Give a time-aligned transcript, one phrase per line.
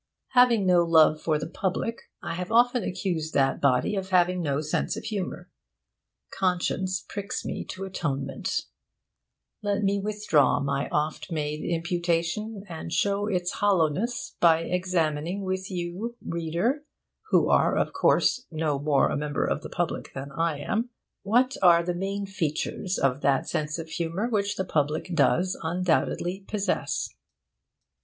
[0.29, 4.59] Having no love for the public, I have often accused that body of having no
[4.59, 5.47] sense of humour.
[6.31, 8.63] Conscience pricks me to atonement.
[9.61, 16.15] Let me withdraw my oft made imputation, and show its hollowness by examining with you,
[16.25, 16.83] reader
[17.29, 20.89] (who are, of course, no more a member of the public than I am),
[21.21, 26.39] what are the main features of that sense of humour which the public does undoubtedly
[26.47, 27.07] possess.